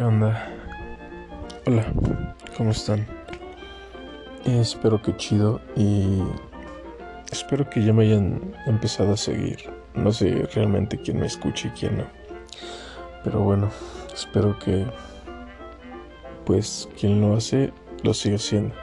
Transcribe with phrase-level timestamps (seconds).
[0.00, 0.48] ¿Qué onda?
[1.66, 1.92] Hola,
[2.56, 3.06] ¿cómo están?
[4.46, 6.22] espero que chido y
[7.30, 9.58] espero que ya me hayan empezado a seguir.
[9.94, 12.04] No sé realmente quién me escucha y quién no.
[13.24, 13.68] Pero bueno,
[14.14, 14.86] espero que
[16.46, 17.70] pues quien lo hace
[18.02, 18.74] lo siga haciendo.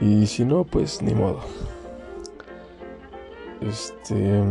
[0.00, 1.42] Y si no, pues ni modo.
[3.60, 4.42] Este,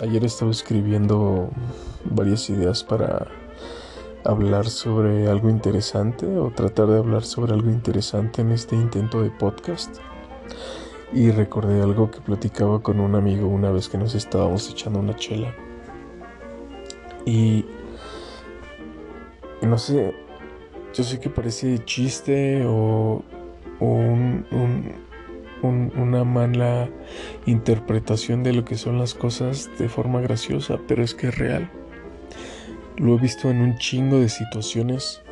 [0.00, 1.50] ayer estaba escribiendo
[2.04, 3.26] varias ideas para
[4.24, 9.30] hablar sobre algo interesante o tratar de hablar sobre algo interesante en este intento de
[9.30, 9.98] podcast.
[11.12, 15.16] Y recordé algo que platicaba con un amigo una vez que nos estábamos echando una
[15.16, 15.54] chela.
[17.24, 17.64] Y
[19.62, 20.14] no sé,
[20.94, 23.22] yo sé que parece chiste o,
[23.80, 24.46] un,
[25.62, 26.88] una mala
[27.46, 31.70] interpretación de lo que son las cosas de forma graciosa, pero es que es real.
[33.00, 35.22] Lo he visto en un chingo de situaciones,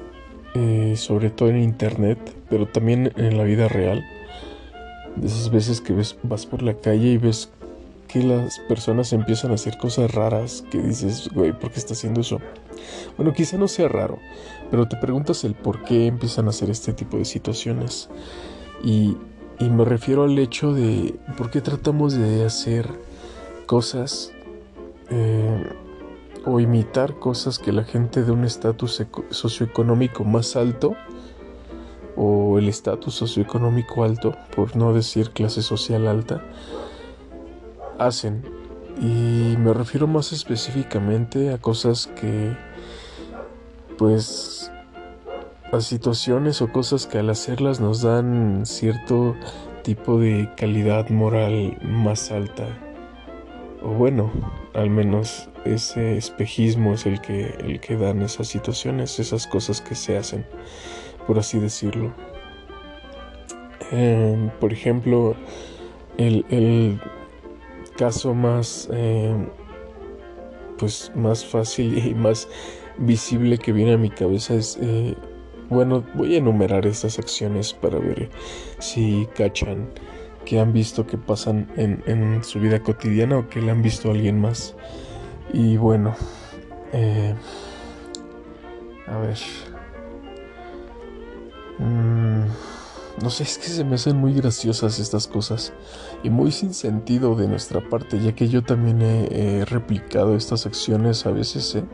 [0.55, 4.03] eh, sobre todo en internet, pero también en la vida real.
[5.17, 7.51] De esas veces que ves, vas por la calle y ves
[8.07, 12.23] que las personas empiezan a hacer cosas raras que dices, güey, ¿por qué está haciendo
[12.23, 12.41] eso?
[13.19, 14.19] Bueno, quizá no sea raro,
[14.71, 18.09] pero te preguntas el por qué empiezan a hacer este tipo de situaciones.
[18.83, 19.15] Y,
[19.59, 22.89] y me refiero al hecho de por qué tratamos de hacer
[23.67, 24.33] cosas
[25.11, 25.65] eh,
[26.49, 30.97] o imitar cosas que la gente de un estatus socioeconómico más alto
[32.17, 36.43] o el estatus socioeconómico alto, por no decir clase social alta,
[37.99, 38.43] hacen.
[39.01, 42.57] Y me refiero más específicamente a cosas que,
[43.99, 44.73] pues,
[45.71, 49.37] a situaciones o cosas que al hacerlas nos dan cierto
[49.83, 52.67] tipo de calidad moral más alta.
[53.83, 54.33] O bueno,
[54.75, 59.95] al menos ese espejismo es el que, el que dan esas situaciones, esas cosas que
[59.95, 60.47] se hacen,
[61.27, 62.13] por así decirlo.
[63.91, 65.35] Em, por ejemplo,
[66.19, 67.01] el,
[67.97, 69.47] caso más, em,
[70.79, 72.49] pues más fácil y más
[72.99, 75.17] visible que viene a mi cabeza es, eh,
[75.69, 78.31] bueno, voy a enumerar estas acciones para ver
[78.79, 79.89] si cachan
[80.45, 84.09] que han visto que pasan en, en su vida cotidiana o que le han visto
[84.09, 84.75] a alguien más.
[85.53, 86.15] Y bueno,
[86.93, 87.35] eh,
[89.07, 89.39] a ver.
[91.79, 92.45] Mm,
[93.23, 95.73] no sé, es que se me hacen muy graciosas estas cosas
[96.23, 101.27] y muy sin sentido de nuestra parte, ya que yo también he, replicado estas acciones
[101.27, 101.85] a veces, ¿eh?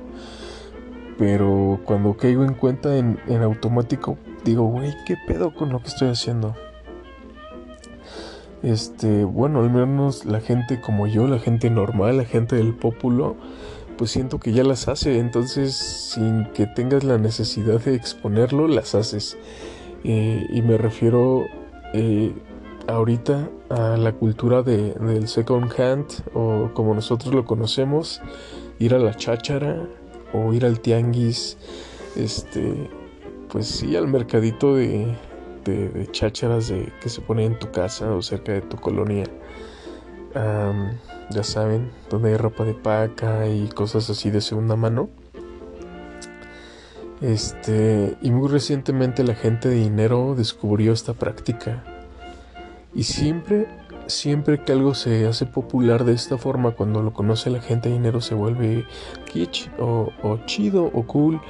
[1.19, 5.88] pero cuando caigo en cuenta en, en automático, digo, güey, ¿qué pedo con lo que
[5.88, 6.54] estoy haciendo?
[8.64, 13.36] Este, bueno, al menos la gente como yo, la gente normal, la gente del populo,
[13.98, 18.94] pues siento que ya las hace, entonces sin que tengas la necesidad de exponerlo, las
[18.94, 19.36] haces.
[20.02, 21.42] Eh, y me refiero
[21.92, 22.32] eh,
[22.88, 28.22] ahorita a la cultura de, del second hand, o como nosotros lo conocemos,
[28.78, 29.86] ir a la cháchara
[30.32, 31.58] o ir al tianguis,
[32.16, 32.91] este,
[33.50, 35.14] pues sí, al mercadito de,
[35.64, 39.25] de, chácharas de, que se ponen en tu casa o cerca de tu colonia.
[41.30, 45.08] ya saben, donde hay ropa de paca y cosas así de segunda mano.
[47.20, 51.82] Este, y muy recientemente la gente de dinero descubrió esta práctica.
[52.94, 53.66] Y siempre,
[54.06, 57.94] siempre que algo se hace popular de esta forma, cuando lo conoce la gente de
[57.94, 58.84] dinero, se vuelve
[59.32, 61.41] kitsch o, o chido o cool.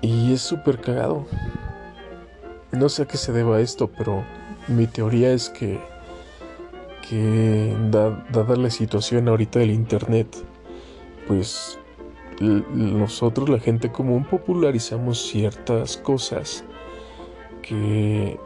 [0.00, 1.26] Y es súper cagado.
[2.72, 4.24] No sé a qué se deba esto, pero
[4.68, 5.80] mi teoría es que,
[7.08, 10.28] que dada la situación ahorita del Internet,
[11.26, 11.78] pues
[12.40, 16.64] nosotros, la gente común, popularizamos ciertas cosas
[17.62, 18.38] que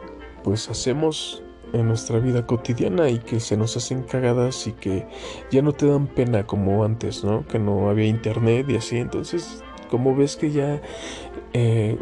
[0.43, 5.07] pues hacemos en nuestra vida cotidiana y que se nos hacen cagadas y que
[5.51, 7.47] ya no te dan pena como antes, ¿no?
[7.47, 8.97] Que no había internet y así.
[8.97, 10.81] Entonces, como ves que ya
[11.53, 11.97] eh,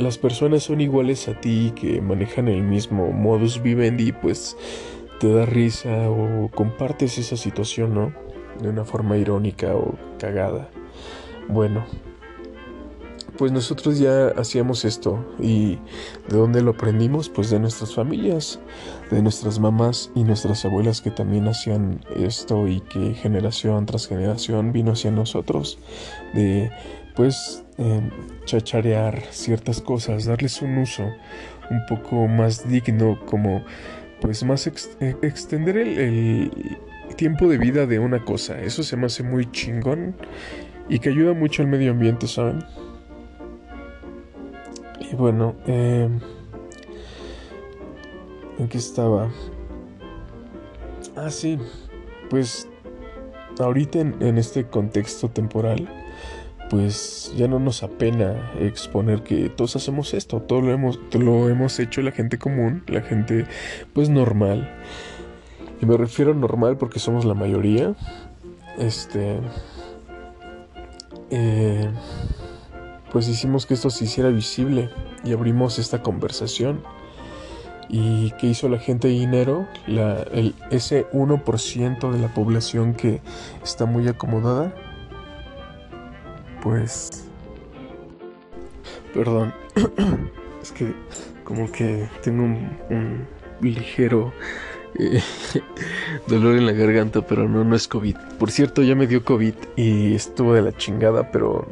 [0.00, 4.56] las personas son iguales a ti, que manejan el mismo modus vivendi, pues
[5.20, 8.12] te da risa o compartes esa situación, ¿no?
[8.60, 10.70] De una forma irónica o cagada.
[11.48, 11.84] Bueno,
[13.40, 15.78] pues nosotros ya hacíamos esto y
[16.28, 17.30] ¿de dónde lo aprendimos?
[17.30, 18.60] Pues de nuestras familias,
[19.10, 24.72] de nuestras mamás y nuestras abuelas que también hacían esto y que generación tras generación
[24.72, 25.78] vino hacia nosotros
[26.34, 26.70] de
[27.14, 28.10] pues Em,
[28.44, 31.02] chacharear ciertas cosas, darles un uso
[31.70, 33.64] un poco más digno, como
[34.20, 36.50] pues más eh, extender el,
[37.16, 38.60] tiempo de vida de una cosa.
[38.60, 40.14] Eso se me hace muy chingón
[40.90, 42.62] y que ayuda mucho al medio ambiente, ¿saben?
[45.00, 46.06] Y bueno, eh,
[48.58, 49.30] ¿en qué estaba?
[51.16, 51.58] Ah, sí,
[52.28, 52.68] pues
[53.58, 55.88] ahorita en, este contexto temporal,
[56.70, 61.78] pues ya no nos apena exponer que todos hacemos esto, todo lo hemos, lo hemos
[61.80, 63.46] hecho la gente común, la gente
[63.92, 64.70] pues normal.
[65.82, 67.94] Y me refiero a normal porque somos la mayoría.
[68.78, 69.40] Este.
[71.30, 71.90] Eh,
[73.10, 74.90] pues hicimos que esto se hiciera visible
[75.24, 76.82] y abrimos esta conversación.
[77.88, 79.66] ¿Y qué hizo la gente de dinero?
[79.88, 80.24] La,
[80.70, 83.20] ese 1% de la población que
[83.64, 84.72] está muy acomodada.
[86.62, 87.26] Pues...
[89.14, 89.52] Perdón.
[90.62, 90.92] es que
[91.44, 93.26] como que tengo un,
[93.60, 94.32] ligero
[94.98, 95.20] eh,
[96.28, 98.16] dolor en la garganta, pero no, no es COVID.
[98.38, 101.66] Por cierto, ya me dio COVID y estuvo de la chingada, pero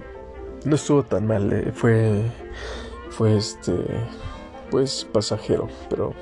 [0.64, 1.52] no estuvo tan mal.
[1.52, 2.22] Eh, fue,
[3.10, 3.72] fue este,
[4.70, 6.12] pues pasajero, pero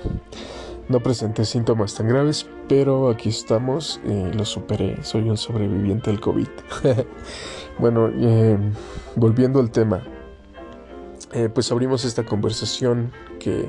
[0.88, 6.20] no presenté síntomas tan graves, pero aquí estamos, eh, lo superé, soy un sobreviviente del
[6.20, 6.48] COVID.
[7.78, 8.58] bueno, eh,
[9.14, 10.02] volviendo al tema,
[11.54, 13.66] pues abrimos esta conversación que,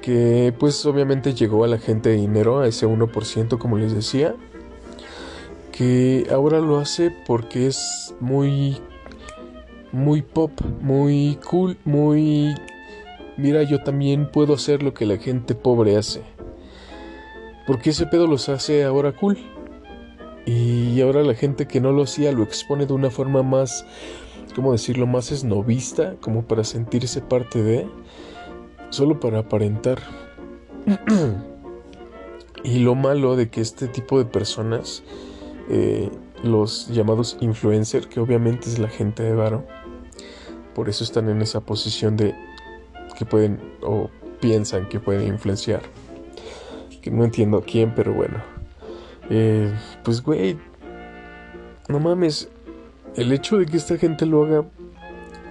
[0.00, 4.34] que pues obviamente llegó a la gente de dinero, a ese 1% como les decía,
[5.72, 8.80] que ahora lo hace porque es muy
[9.92, 12.54] muy pop, muy cool, muy...
[13.36, 16.22] Mira, yo también puedo hacer lo que la gente pobre hace.
[17.66, 19.38] Porque ese pedo los hace ahora cool.
[20.46, 23.84] Y ahora la gente que no lo hacía lo expone de una forma más,
[24.54, 27.86] ¿cómo decirlo?, más esnovista, como para sentirse parte de,
[28.90, 30.00] solo para aparentar.
[32.64, 35.02] y lo malo de que este tipo de personas,
[35.68, 36.10] eh,
[36.42, 39.66] los llamados influencers, que obviamente es la gente de Varo,
[40.74, 42.34] por eso están en esa posición de
[43.18, 44.08] que pueden o
[44.40, 45.82] piensan que pueden influenciar.
[47.02, 48.59] Que no entiendo a quién, pero bueno.
[49.30, 49.72] Eh,
[50.04, 50.58] pues güey,
[51.88, 52.48] no mames,
[53.16, 54.64] el hecho de que esta gente lo haga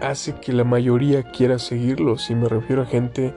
[0.02, 2.18] hace que la mayoría quiera seguirlo.
[2.18, 3.34] Si me refiero a gente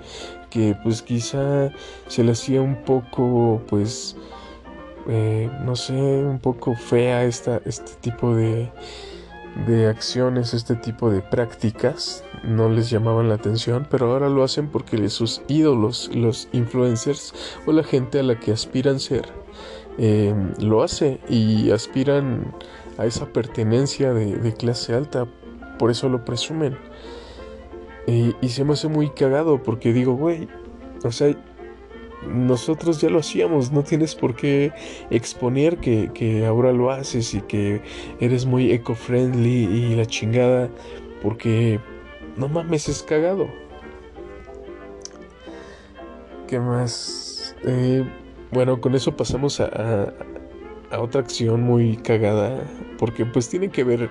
[0.51, 1.71] que pues quizá
[2.09, 4.17] se le hacía un poco pues
[5.09, 8.71] eh, no sé, un poco fea esta, este tipo de,
[9.67, 14.69] de acciones, este tipo de prácticas, no les llamaban la atención, pero ahora lo hacen
[14.69, 17.35] porque sus ídolos, los influencers
[17.67, 19.25] o la gente a la que aspiran ser,
[19.99, 22.55] em, lo hace y aspiran
[22.99, 25.27] a esa pertenencia de, clase alta,
[25.79, 26.77] por eso lo presumen.
[28.07, 30.49] Y, se me hace muy cagado porque digo, güey,
[31.05, 31.37] o sea,
[32.27, 34.73] nosotros ya lo hacíamos, no tienes por qué
[35.11, 37.83] exponer que, ahora lo haces y que
[38.21, 40.69] eres muy eco-friendly y la chingada,
[41.23, 41.81] porque
[42.37, 43.49] no mames, es cagado.
[46.49, 47.57] ¿Qué más?
[47.65, 48.05] Eh,
[48.53, 50.13] bueno, con eso pasamos a,
[50.93, 52.63] a otra acción muy cagada,
[52.99, 54.11] porque pues tiene que ver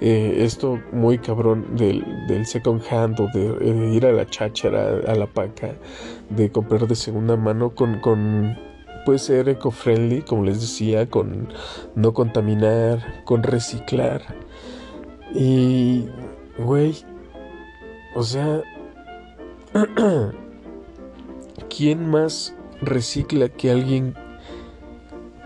[0.00, 5.00] eh, esto muy cabrón del, del second hand o de, eh, ir a la cháchara,
[5.06, 5.74] a la paca,
[6.30, 8.56] de comprar de segunda mano con, con
[9.04, 11.52] puede ser eco-friendly, como les decía, con
[11.94, 14.22] no contaminar, con reciclar.
[15.34, 16.06] Y,
[16.58, 16.96] güey,
[18.14, 18.62] o sea,
[21.68, 24.14] ¿quién más recicla que alguien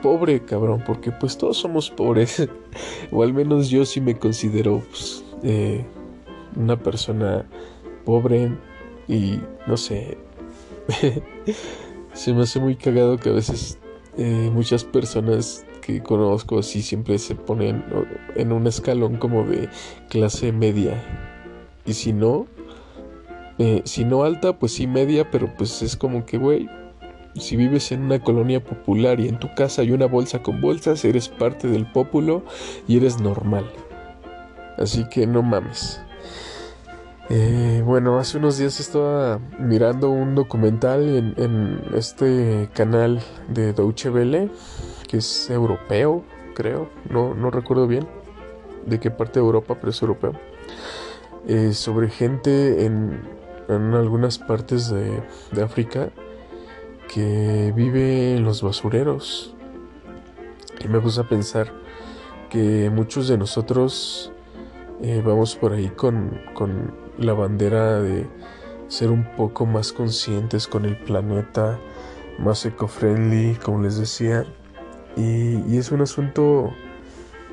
[0.02, 2.48] pobre, cabrón, porque pues todos somos pobres,
[3.10, 5.84] o al menos yo sí me considero pues, eh,
[6.56, 7.46] una persona
[8.04, 8.52] pobre
[9.08, 10.18] y no sé,
[12.12, 13.78] se me hace muy cagado que a veces
[14.16, 17.84] eh, muchas personas que conozco así siempre se ponen
[18.34, 19.68] en un escalón como de
[20.08, 21.00] clase media.
[21.84, 22.46] Y si no,
[23.58, 26.68] eh, si no alta, pues sí media, pero pues es como que, güey,
[27.38, 31.04] si vives en una colonia popular y en tu casa hay una bolsa con bolsas,
[31.04, 32.42] eres parte del pópulo
[32.88, 33.70] y eres normal.
[34.78, 36.00] Así que no mames.
[37.28, 44.50] Eh, bueno, hace unos días estaba mirando un documental en, este canal de Deutsche Welle,
[45.08, 46.22] que es europeo,
[46.54, 48.06] creo, no, no recuerdo bien
[48.86, 50.34] de qué parte de Europa, pero es europeo,
[51.48, 53.20] eh, sobre gente en,
[53.68, 56.10] en algunas partes de, de África
[57.12, 59.54] que vive en los basureros.
[60.84, 61.72] Y me puse a pensar
[62.50, 64.32] que muchos de nosotros
[65.02, 68.26] eh, vamos por ahí con, con la bandera de
[68.88, 71.78] ser un poco más conscientes con el planeta,
[72.38, 74.44] más eco-friendly, como les decía.
[75.16, 76.72] Y, y, es un asunto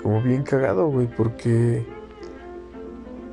[0.01, 1.85] como bien cagado, güey, porque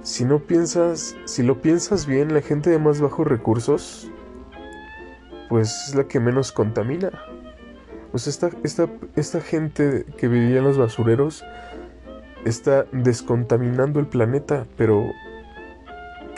[0.03, 4.11] si no piensas, si lo piensas bien, la gente de más bajos recursos,
[5.51, 7.11] pues es la que menos contamina.
[8.13, 11.45] Pues esta, esta, esta gente que vivía en los basureros
[12.45, 15.05] está descontaminando el planeta, pero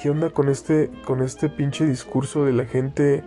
[0.00, 3.22] ¿qué onda con este, con este pinche discurso de la gente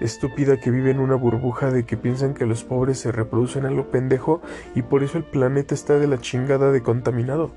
[0.00, 3.70] estúpida que vive en una burbuja de que piensan que los pobres se reproducen a
[3.70, 4.42] lo pendejo
[4.74, 7.52] y por eso el planeta está de la chingada de contaminado?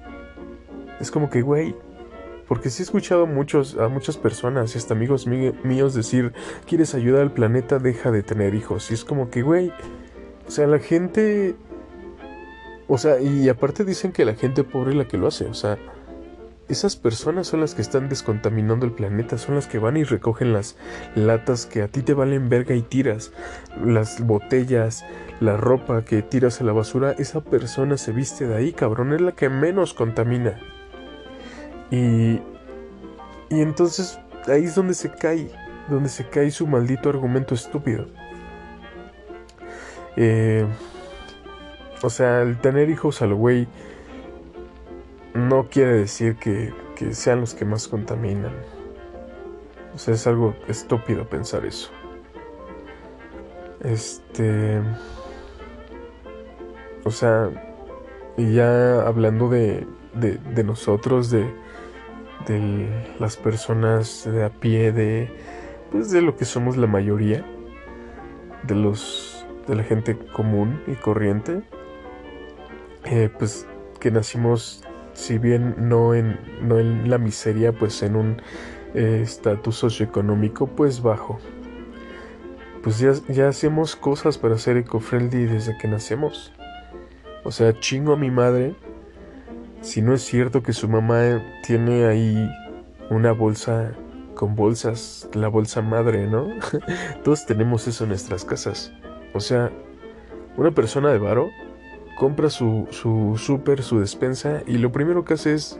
[1.01, 1.75] Es como que, güey,
[2.50, 6.34] porque sí he escuchado a, muchos, a muchas personas y hasta amigos míos decir,
[6.65, 8.89] quieres ayudar al planeta, deja de tener hijos.
[8.89, 9.72] Y es como que, güey,
[10.48, 11.56] o sea, la gente...
[12.88, 15.46] O sea, y aparte dicen que la gente pobre es la que lo hace.
[15.46, 15.77] O sea,
[16.70, 20.51] esas personas son las que están descontaminando el planeta, son las que van y recogen
[20.51, 20.75] las
[21.13, 23.32] latas que a ti te valen verga y tiras,
[23.86, 25.06] las botellas,
[25.39, 29.22] la ropa que tiras a la basura, esa persona se viste de ahí, cabrón, es
[29.22, 30.60] la que menos contamina.
[31.91, 32.39] Y,
[33.50, 35.51] y entonces ahí es donde se cae,
[35.89, 38.08] donde se cae su maldito argumento estúpido.
[40.15, 40.65] Eh,
[42.01, 43.67] o sea, el tener hijos al güey
[45.34, 48.53] no quiere decir que, que sean los que más contaminan.
[49.93, 51.89] O sea, es algo estúpido pensar eso.
[53.81, 54.81] Este.
[57.03, 57.50] O sea,
[58.38, 61.51] y ya hablando de, de, nosotros, de,
[62.48, 65.30] de las personas de a pie, de,
[65.92, 67.46] pues de lo que somos la mayoría,
[68.63, 71.62] de los, de la gente común y corriente,
[73.06, 73.68] eh, pues
[74.00, 78.42] que nacimos, si bien no en, no en la miseria, pues en un
[78.94, 81.39] eh, estatus socioeconómico, pues bajo.
[82.84, 86.54] Pues ya, ya hacemos cosas para ser eco-friendly desde que nacemos.
[87.44, 88.75] O sea, chingo a mi madre
[89.82, 92.50] si no es cierto que su mamá tiene ahí
[93.10, 93.92] una bolsa
[94.36, 96.48] con bolsas, la bolsa madre, ¿no?
[97.24, 98.92] Todos tenemos eso en nuestras casas.
[99.34, 99.72] O sea,
[100.58, 101.50] una persona de varo
[102.18, 105.80] compra su, su súper, su despensa y lo primero que hace es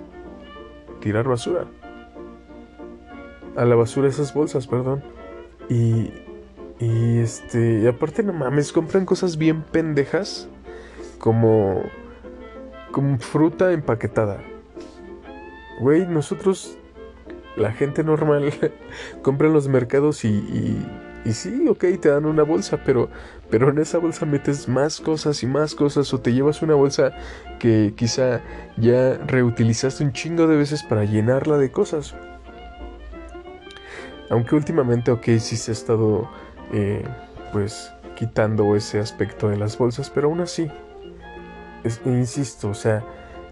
[1.02, 1.68] tirar basura.
[3.56, 5.04] A la basura esas bolsas, perdón.
[5.70, 6.12] Y,
[6.80, 10.48] y este, aparte no mames, compran cosas bien pendejas
[11.18, 11.84] como
[12.92, 14.42] como fruta empaquetada.
[15.80, 16.78] Güey, nosotros,
[17.56, 18.52] la gente normal,
[19.22, 20.88] compra en los mercados y, y,
[21.26, 23.10] y, sí, ok, te dan una bolsa, pero,
[23.50, 27.14] pero en esa bolsa metes más cosas y más cosas o te llevas una bolsa
[27.60, 28.42] que quizá
[28.78, 32.16] ya reutilizaste un chingo de veces para llenarla de cosas.
[34.30, 36.30] Aunque últimamente, ok, sí se ha estado,
[36.72, 37.04] eh,
[37.52, 40.70] pues, quitando ese aspecto de las bolsas, pero aún así,
[42.06, 43.04] insisto, o sea,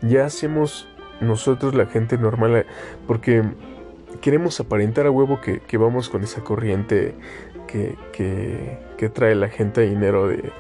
[0.02, 0.88] ya hacemos
[1.22, 2.66] nosotros la gente normal,
[3.08, 3.44] porque
[4.22, 7.16] queremos aparentar a huevo que, vamos con esa corriente
[7.68, 10.52] que, que, trae la gente dinero de,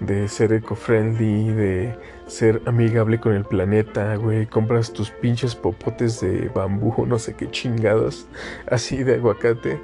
[0.00, 1.94] de ser eco-friendly, de
[2.26, 4.46] ser amigable con el planeta, güey.
[4.46, 8.26] Compras tus pinches popotes de bambú, no sé qué chingados,
[8.70, 9.80] así de aguacate,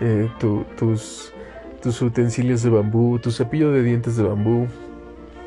[0.00, 1.32] eh, tus,
[1.82, 4.66] tus utensilios de bambú, tu cepillo de dientes de bambú,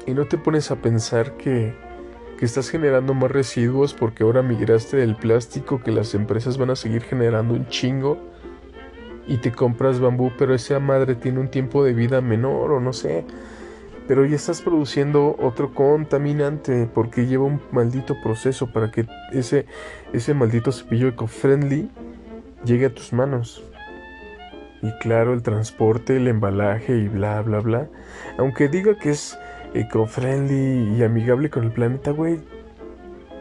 [0.06, 1.74] y no te pones a pensar que,
[2.38, 6.76] que estás generando más residuos porque ahora migraste del plástico que las empresas van a
[6.76, 8.18] seguir generando un chingo
[9.28, 12.94] y te compras bambú, pero esa madre tiene un tiempo de vida menor o no
[12.94, 13.26] sé.
[14.08, 19.66] Pero ya estás produciendo otro contaminante porque lleva un maldito proceso para que ese,
[20.12, 21.90] ese maldito cepillo eco-friendly
[22.66, 23.64] llegue a tus manos.
[24.82, 27.88] Y claro, el transporte, el embalaje y bla, bla, bla.
[28.38, 29.38] Aunque diga que es
[29.74, 32.40] eco-friendly y amigable con el planeta, güey.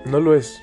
[0.07, 0.61] No lo es.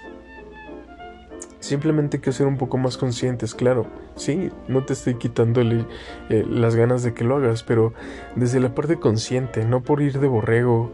[1.60, 3.88] Simplemente hay que ser un poco más conscientes, claro.
[4.16, 5.86] Sí, no te estoy quitándole
[6.30, 7.94] eh, las ganas de que lo hagas, pero
[8.36, 10.92] desde la parte consciente, no por ir de borrego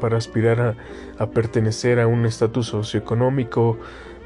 [0.00, 0.76] para aspirar a,
[1.18, 3.78] a pertenecer a un estatus socioeconómico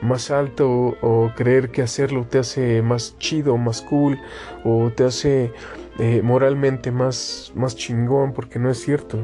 [0.02, 4.18] más alto o, creer que hacerlo te hace más chido, más cool
[4.64, 5.52] o te hace
[5.98, 9.18] eh, moralmente más, más chingón, porque no es cierto.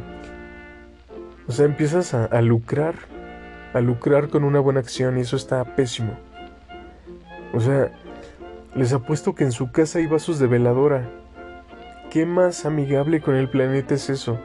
[1.48, 2.94] O sea, empiezas a, lucrar,
[3.72, 6.12] a lucrar con una buena acción y eso está pésimo.
[7.54, 7.90] O sea,
[8.74, 11.08] les apuesto que en su casa hay vasos de veladora.
[12.10, 14.38] ¿Qué más amigable con el planeta es eso?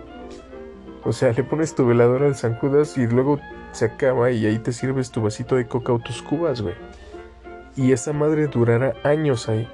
[1.04, 3.38] O sea, le pones tu veladora al San Judas y luego
[3.74, 6.76] se acaba y ahí te sirves tu vasito de coca o tus cubas, güey.
[7.76, 9.68] Y esa madre durará años ahí.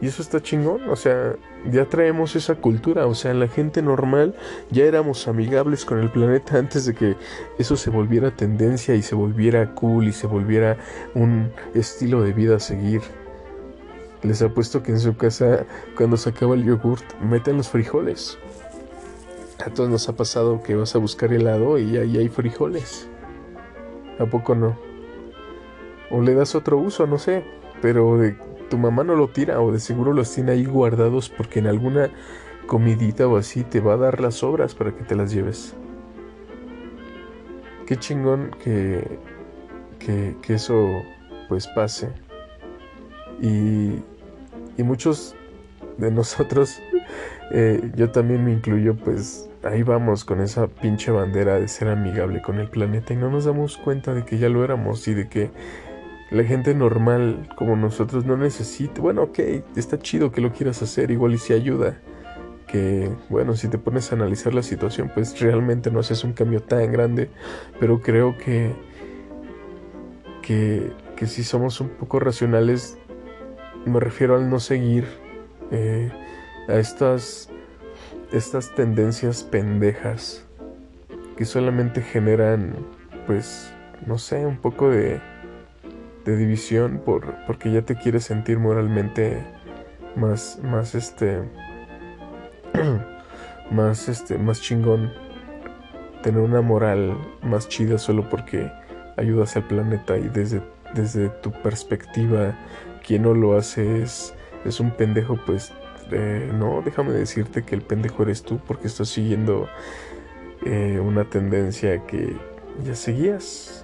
[0.00, 1.34] Y eso está chingón, o sea,
[1.70, 4.34] ya traemos esa cultura, o sea, la gente normal
[4.70, 7.16] ya éramos amigables con el planeta antes de que
[7.58, 10.76] eso se volviera tendencia y se volviera cool y se volviera
[11.14, 13.02] un estilo de vida a seguir.
[14.22, 15.66] Les apuesto que en su casa,
[15.96, 18.38] cuando se acaba el yogurt, meten los frijoles.
[19.64, 23.06] A todos nos ha pasado que vas a buscar helado y ahí hay frijoles.
[24.18, 24.78] ¿A poco no?
[26.10, 27.44] O le das otro uso, no sé.
[27.82, 28.34] Pero de,
[28.68, 32.10] tu mamá no lo tira o de seguro los tiene ahí guardados porque en alguna
[32.66, 35.74] comidita o así te va a dar las obras para que te las lleves.
[37.86, 39.18] Qué chingón que,
[39.98, 41.02] que, que eso
[41.48, 42.08] pues pase.
[43.40, 44.02] Y,
[44.76, 45.34] y muchos
[45.98, 46.80] de nosotros,
[47.52, 52.42] eh, yo también me incluyo, pues ahí vamos con esa pinche bandera de ser amigable
[52.42, 55.28] con el planeta y no nos damos cuenta de que ya lo éramos y de
[55.28, 55.50] que
[56.34, 59.38] la gente normal como nosotros no necesita, bueno, ok,
[59.76, 62.00] está chido que lo quieras hacer, igual y si ayuda.
[62.66, 66.60] Que, bueno, si te pones a analizar la situación, pues realmente no haces un cambio
[66.60, 67.30] tan grande,
[67.78, 68.72] pero creo que,
[70.42, 72.98] que, que si somos un poco racionales,
[73.84, 75.06] me refiero al no seguir
[75.70, 76.10] eh,
[76.66, 77.48] a estas,
[78.32, 80.44] estas tendencias pendejas
[81.36, 82.74] que solamente generan,
[83.28, 83.72] pues,
[84.04, 85.20] no sé, un poco de
[86.24, 89.44] de división por, porque ya te quieres sentir moralmente
[90.16, 91.42] más, más este,
[93.70, 95.12] más este, más chingón,
[96.22, 98.70] tener una moral más chida solo porque
[99.16, 100.62] ayudas al planeta y desde,
[100.94, 102.56] desde tu perspectiva,
[103.06, 105.72] quien no lo hace es, es un pendejo, pues
[106.10, 109.68] eh, no, déjame decirte que el pendejo eres tú porque estás siguiendo
[110.64, 112.36] eh, una tendencia que
[112.84, 113.83] ya seguías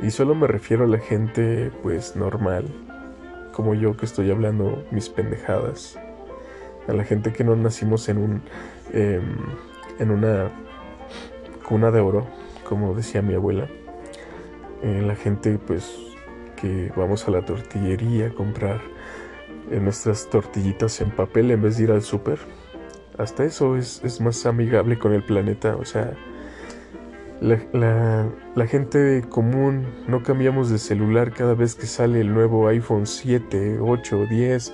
[0.00, 2.66] y solo me refiero a la gente pues normal,
[3.52, 5.98] como yo que estoy hablando mis pendejadas.
[6.88, 8.42] A la gente que no nacimos en un
[8.92, 9.36] em,
[9.98, 10.50] en una
[11.66, 12.26] cuna de oro,
[12.68, 13.68] como decía mi abuela.
[14.82, 15.98] Eh, la gente pues
[16.56, 18.80] que vamos a la tortillería a comprar
[19.70, 22.38] eh, nuestras tortillitas en papel en vez de ir al súper.
[23.16, 26.14] Hasta eso es, es más amigable con el planeta, o sea,
[27.40, 33.06] la, la, gente común no cambiamos de celular cada vez que sale el nuevo iPhone
[33.06, 34.72] 7, 8, 10,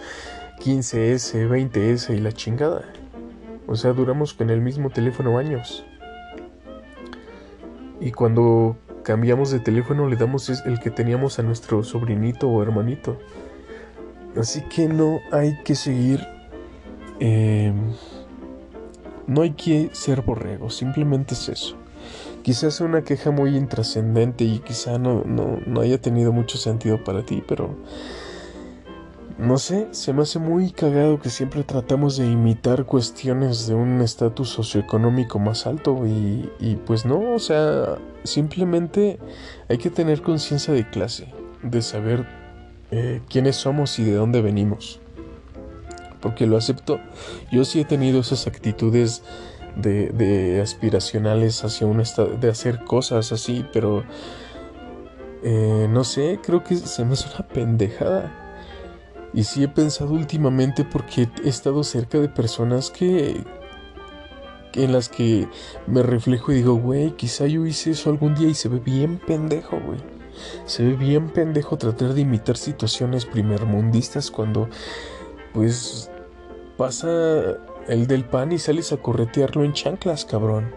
[0.60, 2.84] 15S, 20S y la chingada.
[3.66, 5.84] O sea, duramos con el mismo teléfono años.
[8.00, 13.18] Y cuando cambiamos de teléfono le damos el que teníamos a nuestro sobrinito o hermanito.
[14.36, 16.20] Así que no hay que seguir...
[17.20, 17.72] Eh,
[19.26, 21.76] no hay que ser borrego, simplemente es eso.
[22.42, 27.24] Quizás sea una queja muy intrascendente y quizá no, no, haya tenido mucho sentido para
[27.24, 27.76] ti, pero
[29.38, 34.00] no sé, se me hace muy cagado que siempre tratamos de imitar cuestiones de un
[34.00, 39.18] estatus socioeconómico más alto y, y, pues no, o sea, simplemente
[39.68, 42.26] hay que tener conciencia de clase, de saber
[42.90, 45.00] eh, quiénes somos y de dónde venimos.
[46.20, 47.00] Porque lo acepto,
[47.50, 49.22] yo sí he tenido esas actitudes
[49.76, 54.04] de, aspiracionales hacia un estado, de hacer cosas así, pero
[55.42, 58.36] eh, no sé, creo que se me hace una pendejada.
[59.32, 63.44] Y sí he pensado últimamente porque he estado cerca de personas que,
[64.74, 65.48] en las que
[65.86, 69.18] me reflejo y digo, güey, quizá yo hice eso algún día y se ve bien
[69.18, 70.00] pendejo, güey.
[70.66, 74.68] Se ve bien pendejo tratar de imitar situaciones primermundistas cuando,
[75.52, 76.10] pues,
[76.76, 77.58] pasa
[77.90, 80.72] el del pan y sales a corretearlo en chanclas, cabrón.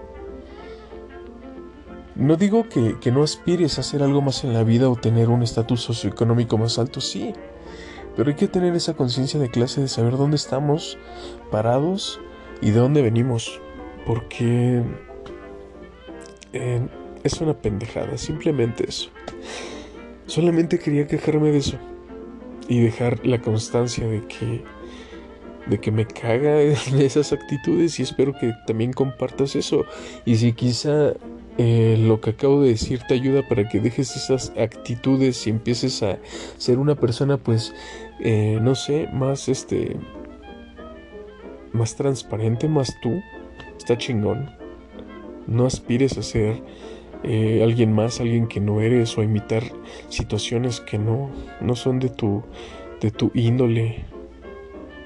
[2.16, 5.30] No digo que, que, no aspires a hacer algo más en la vida o tener
[5.30, 7.34] un estatus socioeconómico más alto, sí.
[8.16, 10.98] Pero hay que tener esa conciencia de clase de saber dónde estamos
[11.52, 12.20] parados
[12.62, 13.60] y de dónde venimos.
[14.06, 14.84] Porque
[16.54, 16.88] eh,
[17.24, 19.10] es una pendejada, simplemente eso.
[20.26, 21.78] Solamente quería quejarme de eso.
[22.68, 24.64] Y dejar la constancia de que
[25.68, 29.86] de que me caga en esas actitudes y espero que también compartas eso.
[30.26, 31.14] Y si quizá
[31.58, 36.02] eh, lo que acabo de decir te ayuda para que dejes esas actitudes y empieces
[36.04, 36.18] a
[36.58, 37.74] ser una persona, pues,
[38.20, 39.98] eh, no sé, más este,
[41.74, 43.22] más transparente, más tú,
[43.78, 44.50] está chingón.
[45.46, 46.64] No aspires a ser
[47.24, 49.64] eh, alguien más, alguien que no eres o a imitar
[50.10, 51.30] situaciones que no,
[51.62, 52.44] no son de tu,
[53.02, 54.06] de tu índole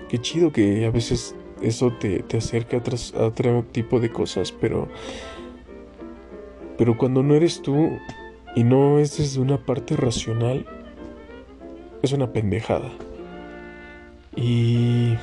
[0.10, 4.52] Qué chido que a veces eso te, te acerca a, a otro tipo de cosas,
[4.52, 4.88] pero.
[6.78, 7.98] Pero cuando no eres tú
[8.56, 10.66] y no es desde una parte racional,
[12.02, 12.90] es una pendejada.
[14.36, 15.16] Y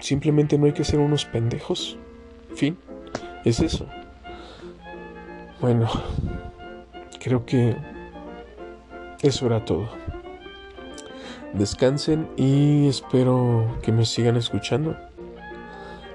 [0.00, 1.96] simplemente no hay que ser unos pendejos.
[2.54, 2.76] Fin,
[3.44, 3.86] es eso.
[5.60, 5.88] Bueno,
[7.18, 7.76] creo que
[9.22, 9.88] eso era todo.
[11.54, 14.96] Descansen y espero que me sigan escuchando.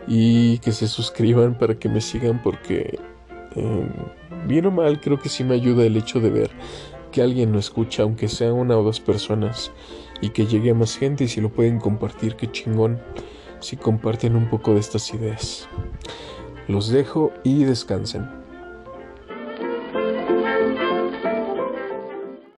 [0.07, 2.99] Y que se suscriban para que me sigan porque,
[3.55, 3.89] em,
[4.47, 6.51] bien o mal, creo que sí me ayuda el hecho de ver
[7.13, 9.71] que alguien lo escucha, aunque sea una o dos personas,
[10.19, 12.99] y que llegue a más gente y si lo pueden compartir, qué chingón,
[13.59, 15.69] si comparten un poco de estas ideas.
[16.67, 18.42] Los dejo y descansen.